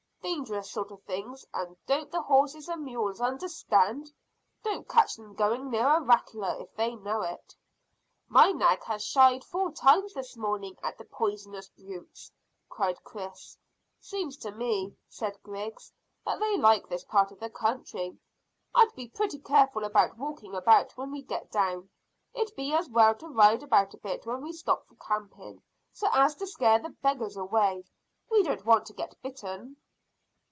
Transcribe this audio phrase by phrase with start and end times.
[0.23, 4.11] Dangerous sort of things, and don't the horses and mules understand!
[4.63, 7.55] Don't catch them going near a rattler if they know it."
[8.29, 12.31] "My nag has shied four times this morning at the poisonous brutes,"
[12.75, 13.57] said Chris.
[13.99, 15.91] "Seems to me," said Griggs,
[16.25, 18.17] "that they like this part of the country.
[18.73, 21.89] I'd be pretty careful about walking about when we get down.
[22.33, 25.61] It'd be as well to ride about a bit when we stop for camping,
[25.91, 27.83] so as to scare the beggars away.
[28.29, 29.77] We don't want to get bitten."